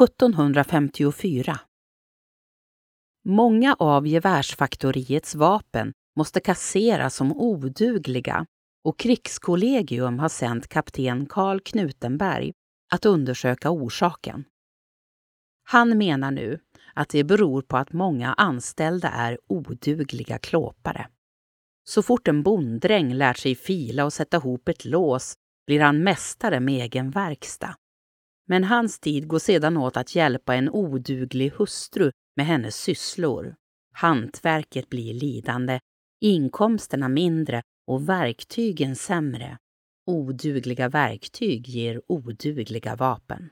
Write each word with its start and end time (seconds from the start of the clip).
1754. 0.00 1.60
Många 3.24 3.74
av 3.78 4.06
gevärsfaktoriets 4.06 5.34
vapen 5.34 5.92
måste 6.16 6.40
kasseras 6.40 7.14
som 7.14 7.32
odugliga 7.32 8.46
och 8.84 8.98
Krigskollegium 8.98 10.18
har 10.18 10.28
sänt 10.28 10.68
kapten 10.68 11.26
Karl 11.26 11.60
Knutenberg 11.60 12.52
att 12.92 13.06
undersöka 13.06 13.70
orsaken. 13.70 14.44
Han 15.64 15.98
menar 15.98 16.30
nu 16.30 16.58
att 16.94 17.08
det 17.08 17.24
beror 17.24 17.62
på 17.62 17.76
att 17.76 17.92
många 17.92 18.34
anställda 18.34 19.08
är 19.08 19.38
odugliga 19.46 20.38
klåpare. 20.38 21.08
Så 21.84 22.02
fort 22.02 22.28
en 22.28 22.42
bonddräng 22.42 23.14
lärt 23.14 23.38
sig 23.38 23.54
fila 23.54 24.04
och 24.04 24.12
sätta 24.12 24.36
ihop 24.36 24.68
ett 24.68 24.84
lås 24.84 25.34
blir 25.66 25.80
han 25.80 26.02
mästare 26.02 26.60
med 26.60 26.84
egen 26.84 27.10
verkstad. 27.10 27.76
Men 28.48 28.64
hans 28.64 29.00
tid 29.00 29.28
går 29.28 29.38
sedan 29.38 29.76
åt 29.76 29.96
att 29.96 30.14
hjälpa 30.14 30.54
en 30.54 30.70
oduglig 30.70 31.50
hustru 31.50 32.10
med 32.36 32.46
hennes 32.46 32.76
sysslor. 32.76 33.54
Hantverket 33.92 34.88
blir 34.88 35.14
lidande, 35.14 35.80
inkomsterna 36.20 37.08
mindre 37.08 37.62
och 37.86 38.08
verktygen 38.08 38.96
sämre. 38.96 39.58
Odugliga 40.06 40.88
verktyg 40.88 41.68
ger 41.68 42.02
odugliga 42.08 42.96
vapen. 42.96 43.50